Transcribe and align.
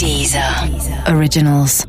Deezer 0.00 0.42
Originals. 1.14 1.84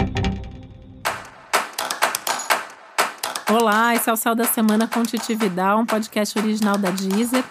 Olá, 3.49 3.95
esse 3.95 4.09
é 4.09 4.11
o 4.11 4.17
Céu 4.17 4.35
da 4.35 4.43
Semana 4.43 4.85
com 4.85 5.01
Titi 5.01 5.33
Vidal, 5.33 5.79
um 5.79 5.85
podcast 5.85 6.37
original 6.37 6.77
da 6.77 6.89
Deezer. 6.89 7.41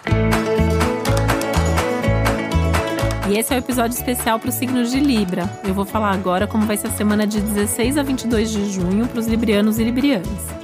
E 3.27 3.39
esse 3.39 3.51
é 3.51 3.55
o 3.55 3.59
um 3.59 3.63
episódio 3.63 3.97
especial 3.97 4.39
para 4.39 4.49
os 4.49 4.53
signos 4.53 4.91
de 4.91 4.99
Libra. 4.99 5.49
Eu 5.63 5.73
vou 5.73 5.83
falar 5.83 6.11
agora 6.11 6.45
como 6.45 6.67
vai 6.67 6.77
ser 6.77 6.89
a 6.89 6.91
semana 6.91 7.25
de 7.25 7.41
16 7.41 7.97
a 7.97 8.03
22 8.03 8.51
de 8.51 8.71
junho 8.71 9.07
para 9.07 9.19
os 9.19 9.25
librianos 9.25 9.79
e 9.79 9.83
librianas. 9.83 10.61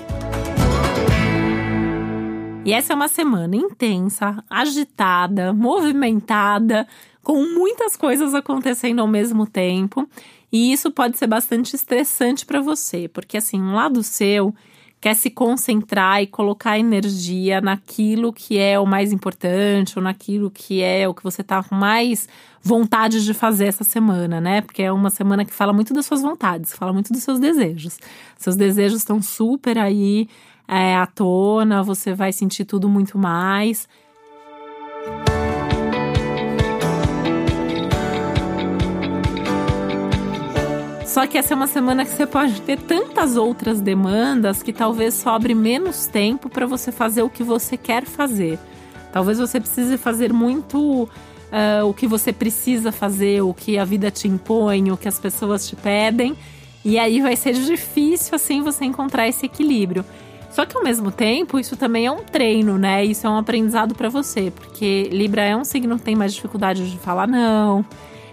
E 2.67 2.73
essa 2.73 2.93
é 2.93 2.95
uma 2.95 3.07
semana 3.07 3.55
intensa, 3.55 4.43
agitada, 4.47 5.53
movimentada, 5.53 6.85
com 7.27 7.45
muitas 7.45 7.97
coisas 7.97 8.33
acontecendo 8.33 9.01
ao 9.01 9.07
mesmo 9.07 9.45
tempo. 9.45 10.07
E 10.49 10.71
isso 10.71 10.89
pode 10.89 11.17
ser 11.17 11.27
bastante 11.27 11.75
estressante 11.75 12.45
para 12.45 12.61
você, 12.61 13.09
porque 13.09 13.35
assim, 13.35 13.61
um 13.61 13.75
lado 13.75 14.01
seu 14.01 14.55
quer 15.01 15.13
se 15.13 15.29
concentrar 15.29 16.23
e 16.23 16.27
colocar 16.27 16.79
energia 16.79 17.59
naquilo 17.59 18.31
que 18.31 18.57
é 18.57 18.79
o 18.79 18.85
mais 18.85 19.11
importante, 19.11 19.99
ou 19.99 20.03
naquilo 20.03 20.49
que 20.49 20.81
é 20.81 21.05
o 21.05 21.13
que 21.13 21.21
você 21.21 21.43
tá 21.43 21.61
com 21.61 21.75
mais 21.75 22.29
vontade 22.63 23.25
de 23.25 23.33
fazer 23.33 23.65
essa 23.65 23.83
semana, 23.83 24.39
né? 24.39 24.61
Porque 24.61 24.81
é 24.81 24.91
uma 24.91 25.09
semana 25.09 25.43
que 25.43 25.53
fala 25.53 25.73
muito 25.73 25.93
das 25.93 26.05
suas 26.05 26.21
vontades, 26.21 26.73
fala 26.73 26.93
muito 26.93 27.11
dos 27.11 27.23
seus 27.23 27.41
desejos. 27.41 27.99
Seus 28.37 28.55
desejos 28.55 28.99
estão 28.99 29.21
super 29.21 29.77
aí 29.77 30.29
é, 30.65 30.95
à 30.95 31.05
tona, 31.05 31.83
você 31.83 32.13
vai 32.13 32.31
sentir 32.31 32.63
tudo 32.63 32.87
muito 32.87 33.17
mais. 33.17 33.85
Só 41.07 41.25
que 41.25 41.37
essa 41.37 41.53
é 41.53 41.55
uma 41.55 41.67
semana 41.67 42.03
que 42.03 42.11
você 42.11 42.27
pode 42.27 42.61
ter 42.61 42.77
tantas 42.77 43.37
outras 43.37 43.79
demandas 43.79 44.61
que 44.61 44.73
talvez 44.73 45.13
sobre 45.13 45.55
menos 45.55 46.05
tempo 46.05 46.49
para 46.49 46.65
você 46.67 46.91
fazer 46.91 47.23
o 47.23 47.29
que 47.29 47.43
você 47.43 47.77
quer 47.77 48.03
fazer. 48.03 48.59
Talvez 49.13 49.39
você 49.39 49.57
precise 49.57 49.97
fazer 49.97 50.33
muito 50.33 51.03
uh, 51.03 51.87
o 51.87 51.93
que 51.93 52.05
você 52.05 52.33
precisa 52.33 52.91
fazer, 52.91 53.41
o 53.41 53.53
que 53.53 53.77
a 53.77 53.85
vida 53.85 54.11
te 54.11 54.27
impõe, 54.27 54.91
o 54.91 54.97
que 54.97 55.07
as 55.07 55.17
pessoas 55.17 55.65
te 55.65 55.77
pedem. 55.77 56.35
E 56.83 56.99
aí 56.99 57.21
vai 57.21 57.37
ser 57.37 57.53
difícil 57.53 58.35
assim 58.35 58.61
você 58.61 58.83
encontrar 58.83 59.29
esse 59.29 59.45
equilíbrio. 59.45 60.03
Só 60.51 60.65
que 60.65 60.75
ao 60.75 60.83
mesmo 60.83 61.09
tempo, 61.09 61.57
isso 61.57 61.77
também 61.77 62.05
é 62.05 62.11
um 62.11 62.23
treino, 62.23 62.77
né? 62.77 63.05
Isso 63.05 63.25
é 63.25 63.29
um 63.29 63.37
aprendizado 63.37 63.95
para 63.95 64.09
você, 64.09 64.51
porque 64.51 65.07
Libra 65.09 65.41
é 65.43 65.55
um 65.55 65.63
signo 65.63 65.97
que 65.97 66.03
tem 66.03 66.17
mais 66.17 66.33
dificuldade 66.33 66.91
de 66.91 66.97
falar 66.97 67.27
não 67.27 67.85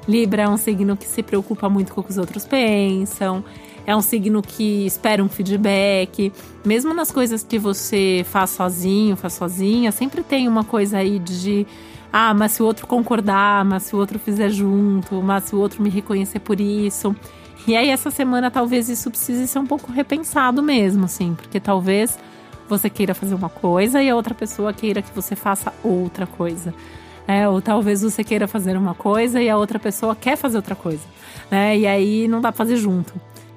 Libra 0.07 0.43
é 0.43 0.49
um 0.49 0.57
signo 0.57 0.97
que 0.97 1.07
se 1.07 1.23
preocupa 1.23 1.69
muito 1.69 1.93
com 1.93 2.01
o 2.01 2.05
que 2.05 2.11
os 2.11 2.19
outros 2.19 2.45
pensam. 2.45 3.45
É 3.87 3.95
um 3.95 4.03
signo 4.03 4.43
que 4.43 4.87
espera 4.87 5.23
um 5.23 5.29
feedback. 5.29 6.33
Mesmo 6.65 6.95
nas 6.95 7.11
coisas 7.11 7.43
que 7.43 7.59
você 7.59 8.25
faz 8.29 8.51
sozinho, 8.51 9.17
faz 9.17 9.35
sozinha, 9.35 9.93
sempre 9.93 10.23
tem 10.23 10.49
uma 10.49 10.65
coisa 10.65 10.99
aí 10.99 11.19
de. 11.19 11.67
Ah, 12.13 12.33
mas 12.33 12.53
se 12.53 12.63
o 12.63 12.67
outro 12.67 12.87
concordar, 12.87 13.65
mas 13.65 13.85
se 13.85 13.97
o 13.97 13.99
outro 13.99 14.19
fizer 14.19 14.49
junto, 14.49 15.21
mas 15.21 15.45
se 15.45 15.57
o 15.57 15.59
outro 15.59 15.83
me 15.83 15.91
reconhecer 15.91 16.39
por 16.39 16.61
isso. 16.61 17.15
E 17.67 17.75
aí, 17.75 17.89
essa 17.89 18.11
semana, 18.11 18.51
talvez 18.51 18.89
isso 18.89 19.11
precise 19.11 19.49
ser 19.49 19.59
um 19.59 19.67
pouco 19.67 19.91
repensado 19.91 20.63
mesmo, 20.63 21.07
assim, 21.07 21.35
porque 21.35 21.59
talvez 21.59 22.19
você 22.69 22.89
queira 22.89 23.15
fazer 23.15 23.35
uma 23.35 23.49
coisa 23.49 24.03
e 24.03 24.09
a 24.09 24.15
outra 24.15 24.35
pessoa 24.35 24.73
queira 24.73 25.03
que 25.03 25.15
você 25.15 25.35
faça 25.35 25.73
outra 25.83 26.27
coisa. 26.27 26.75
É, 27.27 27.49
ou 27.49 27.63
talvez 27.63 28.03
você 28.03 28.23
queira 28.23 28.47
fazer 28.47 28.77
uma 28.77 28.95
coisa 28.95 29.41
e 29.41 29.49
a 29.49 29.57
outra 29.57 29.79
pessoa 29.79 30.15
quer 30.15 30.37
fazer 30.37 30.57
outra 30.57 30.75
coisa, 30.75 31.03
né? 31.51 31.77
E 31.77 31.87
aí 31.87 32.29
não 32.29 32.41
dá 32.41 32.53
pra 32.53 32.59
fazer 32.59 32.77
junto. 32.77 33.15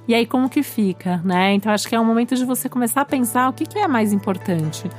E 0.07 0.15
aí 0.15 0.25
como 0.25 0.49
que 0.49 0.63
fica, 0.63 1.21
né? 1.23 1.53
Então 1.53 1.71
acho 1.71 1.87
que 1.87 1.93
é 1.93 1.99
um 1.99 2.05
momento 2.05 2.35
de 2.35 2.45
você 2.45 2.69
começar 2.69 3.01
a 3.01 3.05
pensar 3.05 3.49
o 3.49 3.53
que, 3.53 3.65
que 3.65 3.77
é 3.77 3.87
mais 3.87 4.13
importante. 4.13 4.89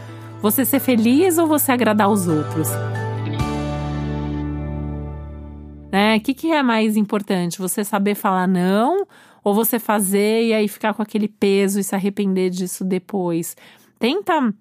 Você 0.43 0.65
ser 0.65 0.81
feliz 0.81 1.39
ou 1.39 1.47
você 1.47 1.73
agradar 1.73 2.11
os 2.11 2.29
outros? 2.29 2.69
Né? 5.91 6.17
O 6.17 6.21
que, 6.21 6.35
que 6.35 6.53
é 6.53 6.63
mais 6.63 6.97
importante? 6.97 7.59
Você 7.59 7.83
saber 7.83 8.15
falar 8.15 8.47
não 8.47 9.07
ou 9.43 9.55
você 9.55 9.79
fazer 9.79 10.45
e 10.45 10.53
aí 10.53 10.69
ficar 10.69 10.93
com 10.93 11.01
aquele 11.01 11.27
peso 11.27 11.81
e 11.81 11.85
se 11.85 11.95
arrepender 11.95 12.51
disso 12.51 12.85
depois? 12.85 13.57
Tenta 13.99 14.53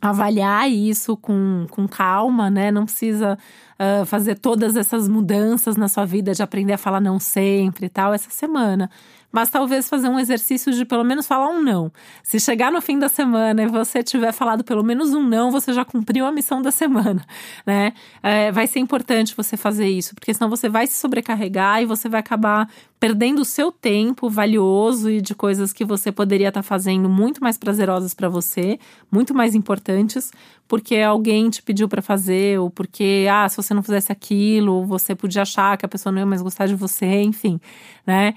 avaliar 0.00 0.70
isso 0.70 1.16
com, 1.16 1.66
com 1.70 1.88
calma, 1.88 2.50
né? 2.50 2.70
Não 2.70 2.84
precisa 2.84 3.38
uh, 3.78 4.04
fazer 4.06 4.38
todas 4.38 4.76
essas 4.76 5.08
mudanças 5.08 5.76
na 5.76 5.88
sua 5.88 6.04
vida 6.04 6.32
de 6.32 6.42
aprender 6.42 6.74
a 6.74 6.78
falar 6.78 7.00
não 7.00 7.18
sempre 7.18 7.86
e 7.86 7.88
tal 7.88 8.12
essa 8.12 8.30
semana 8.30 8.90
mas 9.36 9.50
talvez 9.50 9.86
fazer 9.86 10.08
um 10.08 10.18
exercício 10.18 10.72
de 10.72 10.82
pelo 10.86 11.04
menos 11.04 11.26
falar 11.26 11.50
um 11.50 11.62
não. 11.62 11.92
Se 12.22 12.40
chegar 12.40 12.72
no 12.72 12.80
fim 12.80 12.98
da 12.98 13.06
semana 13.06 13.64
e 13.64 13.66
você 13.66 14.02
tiver 14.02 14.32
falado 14.32 14.64
pelo 14.64 14.82
menos 14.82 15.12
um 15.12 15.22
não, 15.22 15.50
você 15.50 15.74
já 15.74 15.84
cumpriu 15.84 16.24
a 16.24 16.32
missão 16.32 16.62
da 16.62 16.70
semana, 16.70 17.22
né? 17.66 17.92
É, 18.22 18.50
vai 18.50 18.66
ser 18.66 18.78
importante 18.78 19.36
você 19.36 19.54
fazer 19.54 19.88
isso, 19.88 20.14
porque 20.14 20.32
senão 20.32 20.48
você 20.48 20.70
vai 20.70 20.86
se 20.86 20.94
sobrecarregar 20.94 21.82
e 21.82 21.84
você 21.84 22.08
vai 22.08 22.20
acabar 22.20 22.66
perdendo 22.98 23.42
o 23.42 23.44
seu 23.44 23.70
tempo 23.70 24.30
valioso 24.30 25.10
e 25.10 25.20
de 25.20 25.34
coisas 25.34 25.70
que 25.70 25.84
você 25.84 26.10
poderia 26.10 26.48
estar 26.48 26.62
tá 26.62 26.66
fazendo 26.66 27.06
muito 27.06 27.42
mais 27.42 27.58
prazerosas 27.58 28.14
para 28.14 28.30
você, 28.30 28.78
muito 29.12 29.34
mais 29.34 29.54
importantes, 29.54 30.32
porque 30.66 30.96
alguém 30.96 31.50
te 31.50 31.62
pediu 31.62 31.90
para 31.90 32.00
fazer 32.00 32.58
ou 32.58 32.70
porque 32.70 33.26
ah, 33.30 33.46
se 33.50 33.58
você 33.58 33.74
não 33.74 33.82
fizesse 33.82 34.10
aquilo, 34.10 34.86
você 34.86 35.14
podia 35.14 35.42
achar 35.42 35.76
que 35.76 35.84
a 35.84 35.88
pessoa 35.90 36.10
não 36.10 36.20
ia 36.20 36.26
mais 36.26 36.40
gostar 36.40 36.66
de 36.66 36.74
você, 36.74 37.20
enfim, 37.20 37.60
né? 38.06 38.32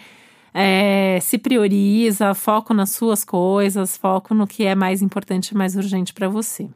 É, 0.53 1.19
se 1.21 1.37
prioriza, 1.37 2.33
foco 2.33 2.73
nas 2.73 2.91
suas 2.91 3.23
coisas, 3.23 3.97
foco 3.97 4.33
no 4.33 4.47
que 4.47 4.65
é 4.65 4.75
mais 4.75 5.01
importante 5.01 5.49
e 5.49 5.57
mais 5.57 5.75
urgente 5.75 6.13
para 6.13 6.27
você. 6.27 6.69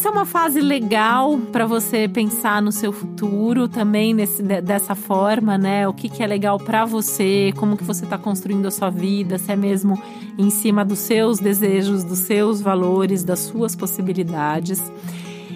Essa 0.00 0.08
é 0.08 0.12
uma 0.12 0.24
fase 0.24 0.60
legal 0.60 1.36
para 1.52 1.66
você 1.66 2.08
pensar 2.08 2.62
no 2.62 2.72
seu 2.72 2.90
futuro 2.92 3.68
também 3.68 4.14
nesse, 4.14 4.42
dessa 4.42 4.94
forma, 4.94 5.58
né? 5.58 5.86
O 5.86 5.92
que, 5.92 6.08
que 6.08 6.22
é 6.22 6.26
legal 6.26 6.58
para 6.58 6.86
você, 6.86 7.52
como 7.56 7.76
que 7.76 7.84
você 7.84 8.04
está 8.04 8.16
construindo 8.16 8.64
a 8.66 8.70
sua 8.70 8.88
vida, 8.88 9.36
se 9.36 9.52
é 9.52 9.56
mesmo 9.56 10.00
em 10.38 10.48
cima 10.48 10.86
dos 10.86 11.00
seus 11.00 11.38
desejos, 11.38 12.02
dos 12.02 12.20
seus 12.20 12.62
valores, 12.62 13.22
das 13.24 13.40
suas 13.40 13.76
possibilidades. 13.76 14.80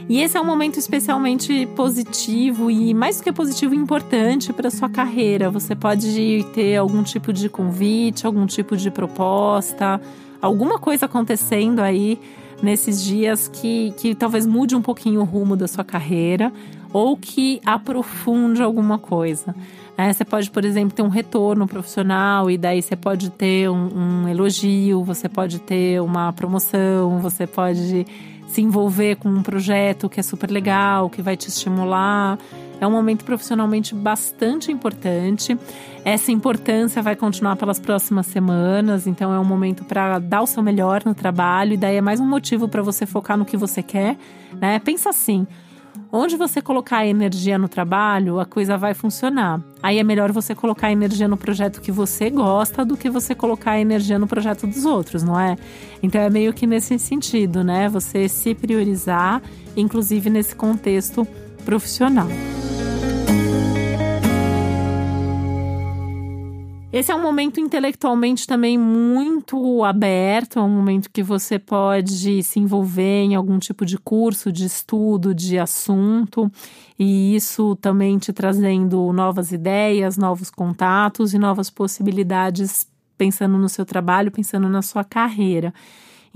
E 0.09 0.21
esse 0.21 0.37
é 0.37 0.41
um 0.41 0.45
momento 0.45 0.79
especialmente 0.79 1.67
positivo 1.75 2.71
e 2.71 2.93
mais 2.93 3.17
do 3.17 3.25
que 3.25 3.33
positivo 3.33 3.75
importante 3.75 4.53
para 4.53 4.71
sua 4.71 4.89
carreira. 4.89 5.51
Você 5.51 5.75
pode 5.75 6.45
ter 6.55 6.77
algum 6.77 7.03
tipo 7.03 7.33
de 7.33 7.49
convite, 7.49 8.27
algum 8.27 8.45
tipo 8.45 8.77
de 8.77 8.91
proposta, 8.91 9.99
alguma 10.43 10.79
coisa 10.79 11.07
acontecendo 11.07 11.81
aí 11.81 12.21
nesses 12.63 13.03
dias 13.03 13.49
que, 13.49 13.93
que 13.97 14.15
talvez 14.15 14.47
mude 14.47 14.77
um 14.77 14.83
pouquinho 14.83 15.23
o 15.23 15.25
rumo 15.25 15.57
da 15.57 15.67
sua 15.67 15.85
carreira 15.85 16.53
ou 16.93 17.17
que 17.17 17.61
aprofunde 17.65 18.63
alguma 18.63 18.99
coisa. 18.99 19.55
É, 19.97 20.13
você 20.13 20.25
pode, 20.25 20.51
por 20.51 20.65
exemplo, 20.65 20.95
ter 20.95 21.03
um 21.03 21.09
retorno 21.09 21.67
profissional 21.67 22.51
e 22.51 22.59
daí 22.59 22.83
você 22.83 22.95
pode 22.95 23.31
ter 23.31 23.71
um, 23.71 24.25
um 24.25 24.29
elogio, 24.29 25.03
você 25.03 25.29
pode 25.29 25.61
ter 25.61 26.01
uma 26.01 26.33
promoção, 26.33 27.21
você 27.21 27.47
pode 27.47 28.07
se 28.47 28.61
envolver 28.61 29.17
com 29.17 29.29
um 29.29 29.43
projeto 29.43 30.09
que 30.09 30.21
é 30.21 30.23
super 30.23 30.51
legal, 30.51 31.11
que 31.11 31.23
vai 31.23 31.37
te 31.37 31.49
estimular. 31.49 32.39
É 32.81 32.87
um 32.87 32.91
momento 32.91 33.25
profissionalmente 33.25 33.95
bastante 33.95 34.71
importante. 34.71 35.57
Essa 36.05 36.31
importância 36.33 37.01
vai 37.01 37.17
continuar 37.17 37.57
pelas 37.57 37.79
próximas 37.79 38.27
semanas, 38.27 39.07
então 39.07 39.33
é 39.33 39.39
um 39.39 39.45
momento 39.45 39.85
para 39.85 40.19
dar 40.19 40.43
o 40.43 40.47
seu 40.47 40.63
melhor 40.63 41.03
no 41.05 41.15
trabalho 41.15 41.75
e 41.75 41.77
daí 41.77 41.97
é 41.97 42.01
mais 42.01 42.21
um 42.21 42.27
motivo 42.27 42.69
para 42.69 42.83
você 42.83 43.07
focar 43.07 43.39
no 43.39 43.45
que 43.45 43.57
você 43.57 43.83
quer, 43.83 44.17
né? 44.61 44.79
Pensa 44.81 45.11
assim, 45.11 45.47
Onde 46.11 46.37
você 46.37 46.63
colocar 46.63 46.99
a 46.99 47.07
energia 47.07 47.59
no 47.59 47.69
trabalho, 47.69 48.39
a 48.39 48.47
coisa 48.47 48.79
vai 48.79 48.95
funcionar. 48.95 49.61
Aí 49.83 49.99
é 49.99 50.05
melhor 50.05 50.33
você 50.33 50.55
colocar 50.55 50.89
a 50.89 50.93
energia 50.93 51.27
no 51.27 51.37
projeto 51.37 51.81
que 51.81 51.91
você 51.93 52.31
gosta 52.31 52.85
do 52.85 52.97
que 52.97 53.11
você 53.11 53.35
colocar 53.35 53.73
a 53.73 53.81
energia 53.81 54.19
no 54.19 54.27
projeto 54.27 54.67
dos 54.67 54.85
outros, 54.85 55.23
não 55.23 55.39
é? 55.39 55.57
Então 56.03 56.21
é 56.21 56.31
meio 56.31 56.53
que 56.53 56.67
nesse 56.67 56.99
sentido, 56.99 57.65
né? 57.65 57.89
Você 57.89 58.29
se 58.29 58.55
priorizar, 58.55 59.43
inclusive 59.77 60.31
nesse 60.31 60.55
contexto 60.55 61.27
profissional. 61.65 62.29
Esse 66.95 67.11
é 67.11 67.15
um 67.17 67.21
momento 67.21 67.59
intelectualmente 67.59 68.47
também 68.47 68.79
muito 68.79 69.83
aberto, 69.83 70.61
é 70.61 70.63
um 70.63 70.69
momento 70.69 71.11
que 71.11 71.25
você 71.25 71.59
pode 71.59 72.41
se 72.45 72.61
envolver 72.61 73.25
em 73.25 73.35
algum 73.35 73.59
tipo 73.59 73.85
de 73.85 73.99
curso, 73.99 74.53
de 74.53 74.65
estudo, 74.65 75.35
de 75.35 75.59
assunto, 75.59 76.49
e 76.97 77.35
isso 77.35 77.75
também 77.81 78.17
te 78.17 78.33
trazendo 78.33 79.13
novas 79.13 79.51
ideias, 79.51 80.17
novos 80.17 80.51
contatos 80.51 81.35
e 81.35 81.39
novas 81.39 81.69
possibilidades 81.69 82.87
pensando 83.19 83.59
no 83.59 83.69
seu 83.69 83.85
trabalho, 83.85 84.31
pensando 84.31 84.69
na 84.69 84.81
sua 84.81 85.03
carreira. 85.03 85.75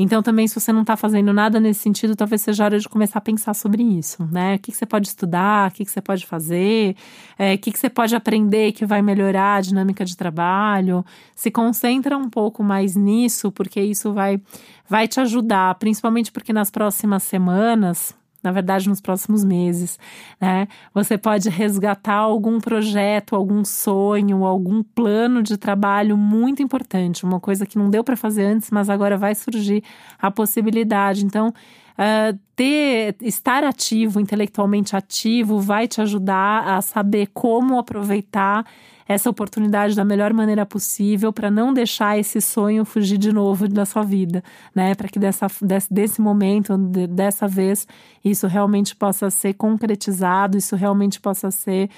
Então, 0.00 0.22
também, 0.22 0.46
se 0.46 0.58
você 0.58 0.72
não 0.72 0.82
está 0.82 0.96
fazendo 0.96 1.32
nada 1.32 1.58
nesse 1.58 1.80
sentido, 1.80 2.14
talvez 2.14 2.40
seja 2.42 2.64
hora 2.64 2.78
de 2.78 2.88
começar 2.88 3.18
a 3.18 3.20
pensar 3.20 3.52
sobre 3.52 3.82
isso, 3.82 4.24
né? 4.30 4.54
O 4.54 4.58
que, 4.60 4.70
que 4.70 4.78
você 4.78 4.86
pode 4.86 5.08
estudar, 5.08 5.68
o 5.68 5.74
que, 5.74 5.84
que 5.84 5.90
você 5.90 6.00
pode 6.00 6.24
fazer, 6.24 6.94
é, 7.36 7.54
o 7.54 7.58
que, 7.58 7.72
que 7.72 7.78
você 7.78 7.90
pode 7.90 8.14
aprender 8.14 8.70
que 8.70 8.86
vai 8.86 9.02
melhorar 9.02 9.56
a 9.56 9.60
dinâmica 9.60 10.04
de 10.04 10.16
trabalho. 10.16 11.04
Se 11.34 11.50
concentra 11.50 12.16
um 12.16 12.30
pouco 12.30 12.62
mais 12.62 12.94
nisso, 12.94 13.50
porque 13.50 13.80
isso 13.80 14.12
vai, 14.12 14.40
vai 14.88 15.08
te 15.08 15.18
ajudar, 15.18 15.74
principalmente 15.74 16.30
porque 16.30 16.52
nas 16.52 16.70
próximas 16.70 17.24
semanas, 17.24 18.14
na 18.48 18.52
verdade, 18.52 18.88
nos 18.88 18.98
próximos 18.98 19.44
meses, 19.44 19.98
né? 20.40 20.66
Você 20.94 21.18
pode 21.18 21.50
resgatar 21.50 22.14
algum 22.14 22.58
projeto, 22.58 23.36
algum 23.36 23.62
sonho, 23.62 24.42
algum 24.42 24.82
plano 24.82 25.42
de 25.42 25.58
trabalho 25.58 26.16
muito 26.16 26.62
importante, 26.62 27.24
uma 27.24 27.38
coisa 27.38 27.66
que 27.66 27.76
não 27.76 27.90
deu 27.90 28.02
para 28.02 28.16
fazer 28.16 28.44
antes, 28.44 28.70
mas 28.70 28.88
agora 28.88 29.18
vai 29.18 29.34
surgir 29.34 29.84
a 30.18 30.30
possibilidade. 30.30 31.26
Então, 31.26 31.48
uh, 31.48 32.38
ter, 32.56 33.16
estar 33.20 33.64
ativo, 33.64 34.18
intelectualmente 34.18 34.96
ativo, 34.96 35.60
vai 35.60 35.86
te 35.86 36.00
ajudar 36.00 36.66
a 36.66 36.80
saber 36.80 37.28
como 37.34 37.78
aproveitar 37.78 38.64
essa 39.08 39.30
oportunidade 39.30 39.96
da 39.96 40.04
melhor 40.04 40.34
maneira 40.34 40.66
possível 40.66 41.32
para 41.32 41.50
não 41.50 41.72
deixar 41.72 42.18
esse 42.18 42.42
sonho 42.42 42.84
fugir 42.84 43.16
de 43.16 43.32
novo 43.32 43.66
da 43.66 43.86
sua 43.86 44.02
vida, 44.02 44.44
né? 44.74 44.94
Para 44.94 45.08
que 45.08 45.18
dessa, 45.18 45.46
desse, 45.62 45.92
desse 45.92 46.20
momento, 46.20 46.76
dessa 46.76 47.48
vez, 47.48 47.88
isso 48.22 48.46
realmente 48.46 48.94
possa 48.94 49.30
ser 49.30 49.54
concretizado, 49.54 50.58
isso 50.58 50.76
realmente 50.76 51.18
possa 51.18 51.50
ser. 51.50 51.88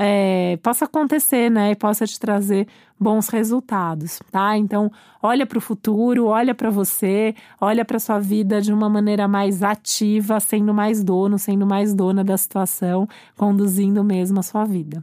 É, 0.00 0.56
possa 0.62 0.84
acontecer, 0.84 1.50
né? 1.50 1.72
E 1.72 1.74
possa 1.74 2.06
te 2.06 2.20
trazer 2.20 2.68
bons 3.00 3.28
resultados, 3.28 4.20
tá? 4.30 4.56
Então, 4.56 4.92
olha 5.20 5.44
para 5.44 5.58
o 5.58 5.60
futuro, 5.60 6.26
olha 6.26 6.54
para 6.54 6.70
você, 6.70 7.34
olha 7.60 7.84
para 7.84 7.98
sua 7.98 8.20
vida 8.20 8.60
de 8.60 8.72
uma 8.72 8.88
maneira 8.88 9.26
mais 9.26 9.62
ativa, 9.62 10.38
sendo 10.38 10.72
mais 10.72 11.02
dono, 11.02 11.36
sendo 11.36 11.66
mais 11.66 11.94
dona 11.94 12.22
da 12.22 12.36
situação, 12.36 13.08
conduzindo 13.36 14.04
mesmo 14.04 14.38
a 14.38 14.42
sua 14.42 14.64
vida. 14.64 15.02